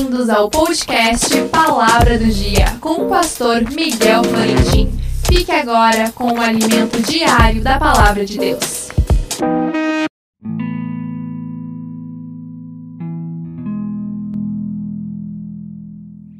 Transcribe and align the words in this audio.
Bem-vindos 0.00 0.30
ao 0.30 0.48
podcast 0.48 1.28
Palavra 1.52 2.18
do 2.18 2.24
Dia 2.24 2.64
com 2.80 3.04
o 3.04 3.08
pastor 3.10 3.60
Miguel 3.70 4.24
Florentin. 4.24 4.90
Fique 5.26 5.52
agora 5.52 6.10
com 6.12 6.32
o 6.32 6.40
alimento 6.40 7.02
diário 7.02 7.62
da 7.62 7.78
Palavra 7.78 8.24
de 8.24 8.38
Deus. 8.38 8.88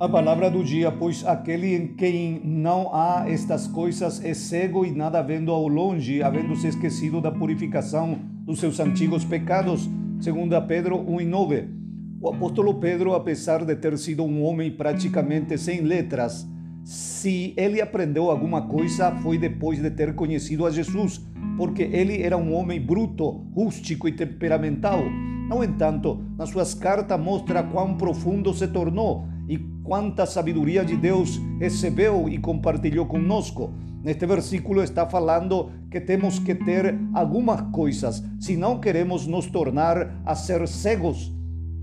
A 0.00 0.08
palavra 0.08 0.50
do 0.50 0.64
dia, 0.64 0.90
pois 0.90 1.24
aquele 1.24 1.76
em 1.76 1.94
quem 1.94 2.40
não 2.44 2.92
há 2.92 3.24
estas 3.28 3.68
coisas 3.68 4.22
é 4.24 4.34
cego 4.34 4.84
e 4.84 4.90
nada 4.90 5.22
vendo 5.22 5.52
ao 5.52 5.68
longe, 5.68 6.24
havendo 6.24 6.56
se 6.56 6.66
esquecido 6.66 7.20
da 7.20 7.30
purificação 7.30 8.18
dos 8.44 8.58
seus 8.58 8.80
antigos 8.80 9.24
pecados. 9.24 9.88
Segundo 10.20 10.60
Pedro 10.62 10.98
1 11.08 11.20
e 11.20 11.24
9. 11.24 11.83
O 12.24 12.30
apóstolo 12.30 12.72
Pedro, 12.76 13.12
apesar 13.12 13.66
de 13.66 13.76
ter 13.76 13.98
sido 13.98 14.24
um 14.24 14.44
homem 14.44 14.70
praticamente 14.70 15.58
sem 15.58 15.82
letras, 15.82 16.48
se 16.82 17.52
ele 17.54 17.82
aprendeu 17.82 18.30
alguma 18.30 18.62
coisa 18.62 19.14
foi 19.16 19.36
depois 19.36 19.78
de 19.78 19.90
ter 19.90 20.14
conhecido 20.14 20.64
a 20.64 20.70
Jesus, 20.70 21.20
porque 21.58 21.82
ele 21.82 22.22
era 22.22 22.34
um 22.34 22.54
homem 22.54 22.80
bruto, 22.80 23.28
rústico 23.54 24.08
e 24.08 24.12
temperamental. 24.12 25.04
No 25.50 25.62
entanto, 25.62 26.24
nas 26.38 26.48
suas 26.48 26.72
cartas 26.72 27.20
mostra 27.20 27.62
quão 27.62 27.94
profundo 27.94 28.54
se 28.54 28.68
tornou 28.68 29.28
e 29.46 29.58
quanta 29.82 30.24
sabedoria 30.24 30.82
de 30.82 30.96
Deus 30.96 31.38
recebeu 31.60 32.26
e 32.26 32.38
compartilhou 32.38 33.04
conosco. 33.04 33.74
Neste 34.02 34.24
versículo 34.24 34.82
está 34.82 35.06
falando 35.06 35.70
que 35.90 36.00
temos 36.00 36.38
que 36.38 36.54
ter 36.54 36.98
algumas 37.12 37.60
coisas, 37.70 38.24
se 38.40 38.56
não 38.56 38.80
queremos 38.80 39.26
nos 39.26 39.46
tornar 39.46 40.22
a 40.24 40.34
ser 40.34 40.66
cegos. 40.66 41.34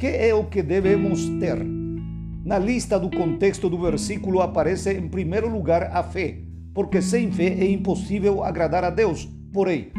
Que 0.02 0.08
é 0.08 0.34
o 0.34 0.46
que 0.46 0.64
devemos 0.64 1.30
ter? 1.40 1.64
Na 2.44 2.58
lista 2.58 3.00
do 3.00 3.08
contexto 3.08 3.70
do 3.70 3.78
versículo 3.78 4.42
aparece 4.42 4.92
em 4.92 5.08
primeiro 5.08 5.48
lugar 5.48 5.92
a 5.95 6.02
fé, 6.02 6.39
porque 6.73 7.03
sem 7.03 7.31
fé 7.31 7.45
é 7.45 7.70
impossível 7.70 8.44
agradar 8.44 8.84
a 8.84 8.90
Deus. 8.90 9.30
Porém, 9.53 9.92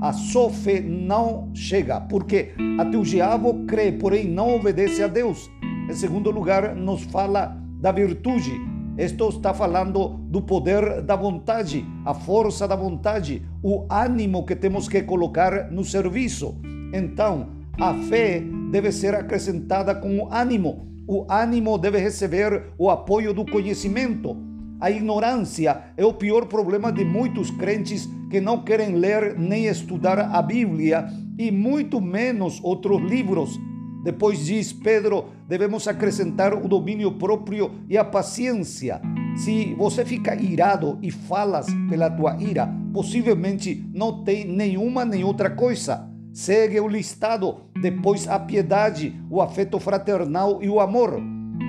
a 0.00 0.14
sua 0.14 0.48
fé 0.48 0.80
não 0.80 1.50
chega, 1.54 2.00
porque 2.00 2.52
até 2.78 2.96
o 2.96 3.02
diabo 3.02 3.66
crê, 3.66 3.92
porém 3.92 4.26
não 4.26 4.54
obedece 4.56 5.02
a 5.02 5.06
Deus. 5.06 5.50
Em 5.90 5.92
segundo 5.92 6.30
lugar, 6.30 6.74
nos 6.74 7.02
fala 7.02 7.54
da 7.82 7.92
virtude. 7.92 8.52
Isto 8.96 9.28
está 9.28 9.52
falando 9.52 10.08
do 10.30 10.40
poder 10.40 11.02
da 11.02 11.16
vontade, 11.16 11.84
a 12.06 12.14
força 12.14 12.66
da 12.66 12.76
vontade, 12.76 13.42
o 13.62 13.84
ânimo 13.90 14.46
que 14.46 14.56
temos 14.56 14.88
que 14.88 15.02
colocar 15.02 15.70
no 15.70 15.84
serviço. 15.84 16.58
Então, 16.94 17.59
a 17.80 17.94
fé 17.94 18.42
deve 18.70 18.92
ser 18.92 19.14
acrescentada 19.14 19.94
com 19.94 20.18
o 20.18 20.30
ânimo. 20.30 20.86
O 21.08 21.24
ânimo 21.32 21.78
deve 21.78 21.96
receber 21.96 22.74
o 22.76 22.90
apoio 22.90 23.32
do 23.32 23.42
conhecimento. 23.42 24.36
A 24.78 24.90
ignorância 24.90 25.84
é 25.96 26.04
o 26.04 26.12
pior 26.12 26.44
problema 26.44 26.92
de 26.92 27.06
muitos 27.06 27.50
crentes 27.50 28.06
que 28.30 28.38
não 28.38 28.62
querem 28.62 28.96
ler 28.96 29.38
nem 29.38 29.64
estudar 29.64 30.18
a 30.18 30.42
Bíblia 30.42 31.06
e 31.38 31.50
muito 31.50 32.02
menos 32.02 32.60
outros 32.62 33.00
livros. 33.00 33.58
Depois 34.04 34.44
diz 34.44 34.74
Pedro, 34.74 35.30
devemos 35.48 35.88
acrescentar 35.88 36.52
o 36.52 36.68
domínio 36.68 37.12
próprio 37.12 37.70
e 37.88 37.96
a 37.96 38.04
paciência. 38.04 39.00
Se 39.36 39.74
você 39.74 40.04
fica 40.04 40.34
irado 40.34 40.98
e 41.00 41.10
falas 41.10 41.66
pela 41.88 42.10
tua 42.10 42.36
ira, 42.42 42.68
possivelmente 42.92 43.88
não 43.94 44.22
tem 44.22 44.44
nenhuma 44.44 45.02
nem 45.06 45.24
outra 45.24 45.48
coisa. 45.48 46.09
Segue 46.32 46.78
o 46.80 46.86
listado, 46.86 47.62
depois 47.80 48.28
a 48.28 48.38
piedade, 48.38 49.20
o 49.28 49.40
afeto 49.40 49.80
fraternal 49.80 50.62
e 50.62 50.68
o 50.68 50.78
amor. 50.78 51.20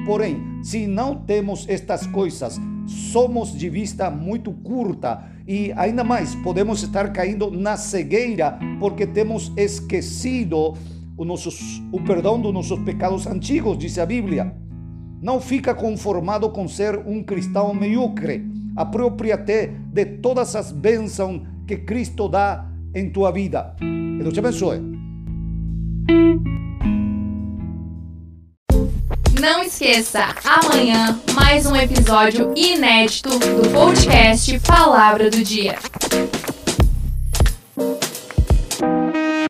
Porém, 0.05 0.61
se 0.63 0.85
não 0.85 1.15
temos 1.15 1.67
estas 1.67 2.05
coisas, 2.07 2.59
somos 2.85 3.57
de 3.57 3.69
vista 3.69 4.09
muito 4.11 4.51
curta 4.51 5.23
e 5.47 5.71
ainda 5.75 6.03
mais 6.03 6.35
podemos 6.35 6.83
estar 6.83 7.11
caindo 7.11 7.49
na 7.49 7.75
cegueira 7.75 8.59
porque 8.79 9.07
temos 9.07 9.51
esquecido 9.57 10.75
o, 11.17 11.25
nossos, 11.25 11.81
o 11.91 12.01
perdão 12.01 12.39
dos 12.39 12.53
nossos 12.53 12.79
pecados 12.79 13.25
antigos, 13.25 13.77
diz 13.77 13.97
a 13.97 14.05
Bíblia. 14.05 14.55
Não 15.21 15.39
fica 15.39 15.73
conformado 15.73 16.49
com 16.49 16.67
ser 16.67 16.97
um 16.97 17.23
cristão 17.23 17.73
medíocre. 17.73 18.43
Apropria-te 18.75 19.67
de 19.91 20.05
todas 20.05 20.55
as 20.55 20.71
bênçãos 20.71 21.41
que 21.67 21.77
Cristo 21.77 22.27
dá 22.27 22.67
em 22.93 23.09
tua 23.09 23.31
vida. 23.31 23.75
Deus 24.21 24.33
te 24.33 24.39
abençoe. 24.39 24.79
Não 29.39 29.63
esqueça, 29.63 30.35
amanhã 30.45 31.19
mais 31.33 31.65
um 31.65 31.75
episódio 31.75 32.53
inédito 32.55 33.29
do 33.29 33.69
podcast 33.73 34.59
Palavra 34.59 35.31
do 35.31 35.43
Dia. 35.43 35.75